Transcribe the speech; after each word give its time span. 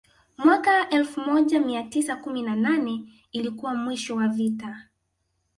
Mwaka 0.37 0.71
wa 0.71 0.89
elfu 0.89 1.21
moja 1.21 1.59
mia 1.59 1.83
tisa 1.83 2.15
kumi 2.15 2.41
na 2.41 2.55
nane 2.55 3.03
ilikuwa 3.31 3.75
mwisho 3.75 4.15
wa 4.15 4.27
vita 4.27 4.87